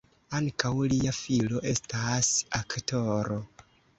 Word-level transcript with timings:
Ankaŭ 0.37 0.71
lia 0.93 1.11
filo 1.17 1.61
estas 1.73 2.31
aktoro. 2.61 3.41